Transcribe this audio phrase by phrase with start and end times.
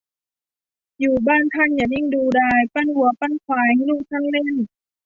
[0.99, 4.53] อยู่บ้านท่านอย่านิ่งดูดาย ปั้นวัวปั้นควายให้ลูกท่านเล่น